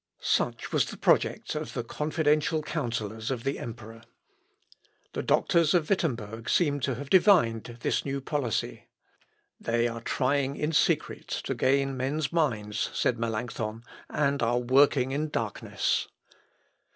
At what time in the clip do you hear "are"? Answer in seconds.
9.87-10.01, 14.41-14.57